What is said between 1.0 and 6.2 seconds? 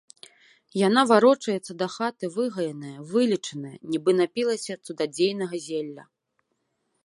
варочаецца да хаты выгаеная, вылечаная, нібы напілася цудадзейнага зелля.